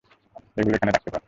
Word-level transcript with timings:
ওগুলো 0.57 0.75
এখানে 0.75 0.91
রাখতে 0.91 1.09
পারো। 1.09 1.19